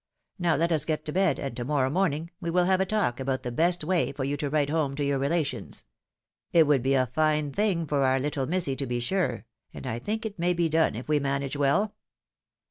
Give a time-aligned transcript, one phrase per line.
[0.39, 3.19] Now let us get to bed, and to morrow morning we win have a talk
[3.19, 5.85] about the best way for you to write home to your relations.
[6.51, 9.45] It would be a fine thing for our httle missy, to be sure!
[9.75, 11.93] and I think it may be done if we manage well.